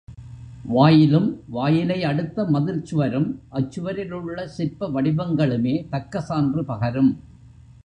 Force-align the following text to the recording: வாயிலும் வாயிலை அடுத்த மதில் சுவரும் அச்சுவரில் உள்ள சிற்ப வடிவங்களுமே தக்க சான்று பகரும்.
வாயிலும் 0.75 1.27
வாயிலை 1.47 2.03
அடுத்த 2.03 2.45
மதில் 2.45 2.83
சுவரும் 2.85 3.29
அச்சுவரில் 3.51 4.11
உள்ள 4.11 4.47
சிற்ப 4.47 4.89
வடிவங்களுமே 4.89 5.75
தக்க 5.89 6.21
சான்று 6.21 6.63
பகரும். 6.63 7.11